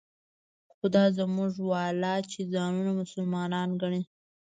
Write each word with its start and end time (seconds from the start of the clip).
خو 0.75 0.85
دا 0.95 1.03
زموږ 1.17 1.53
والا 1.71 2.15
چې 2.31 2.39
ځانونه 2.53 2.91
مسلمانان 3.01 3.69
ګڼي. 3.81 4.01